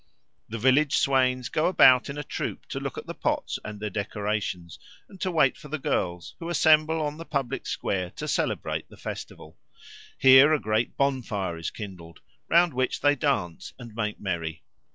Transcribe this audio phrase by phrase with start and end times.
[0.49, 3.91] The village swains go about in a troop to look at the pots and their
[3.91, 8.89] decorations and to wait for the girls, who assemble on the public square to celebrate
[8.89, 9.59] the festival.
[10.17, 12.19] Here a great bonfire is kindled,
[12.49, 14.63] round which they dance and make merry.